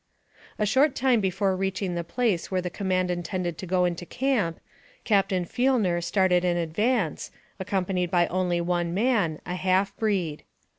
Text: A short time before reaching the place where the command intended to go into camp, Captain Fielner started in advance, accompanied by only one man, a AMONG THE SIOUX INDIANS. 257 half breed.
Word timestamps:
A 0.57 0.65
short 0.65 0.95
time 0.95 1.21
before 1.21 1.55
reaching 1.55 1.93
the 1.93 2.03
place 2.03 2.49
where 2.49 2.59
the 2.59 2.71
command 2.71 3.11
intended 3.11 3.59
to 3.59 3.67
go 3.67 3.85
into 3.85 4.03
camp, 4.03 4.59
Captain 5.03 5.45
Fielner 5.45 6.03
started 6.03 6.43
in 6.43 6.57
advance, 6.57 7.29
accompanied 7.59 8.09
by 8.09 8.25
only 8.25 8.61
one 8.61 8.95
man, 8.95 9.03
a 9.05 9.05
AMONG 9.05 9.27
THE 9.27 9.27
SIOUX 9.27 9.27
INDIANS. 9.27 9.41
257 9.61 9.67
half 9.75 9.97
breed. 9.97 10.43